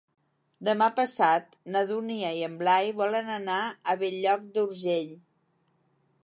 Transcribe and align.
Demà 0.67 0.85
passat 0.99 1.53
na 1.75 1.83
Dúnia 1.91 2.31
i 2.37 2.41
en 2.47 2.55
Blai 2.63 2.89
volen 3.03 3.29
anar 3.35 3.59
a 3.65 3.97
Bell-lloc 4.01 4.49
d'Urgell. 4.57 5.15